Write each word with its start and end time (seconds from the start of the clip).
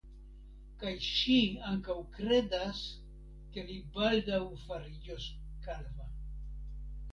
Kaj 0.83 0.93
ŝi 1.07 1.35
ankaŭ 1.71 1.97
kredas, 2.15 2.81
ke 3.53 3.67
li 3.69 3.77
baldaŭ 3.99 4.41
fariĝos 4.65 5.31
kalva. 5.69 6.11